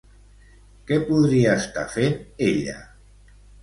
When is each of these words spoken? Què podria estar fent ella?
Què 0.87 0.99
podria 1.11 1.53
estar 1.63 1.87
fent 1.95 2.19
ella? 2.53 2.79